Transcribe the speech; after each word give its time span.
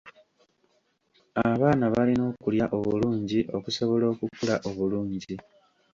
Abaana 1.49 1.85
balina 1.93 2.23
okulya 2.31 2.65
obulungi 2.77 3.39
okusobola 3.57 4.05
okukula 4.13 4.55
obulungi. 4.69 5.35